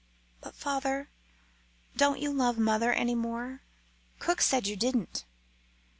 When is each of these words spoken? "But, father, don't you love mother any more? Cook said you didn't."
"But, 0.41 0.55
father, 0.55 1.11
don't 1.95 2.19
you 2.19 2.33
love 2.33 2.57
mother 2.57 2.91
any 2.91 3.13
more? 3.13 3.61
Cook 4.17 4.41
said 4.41 4.65
you 4.65 4.75
didn't." 4.75 5.25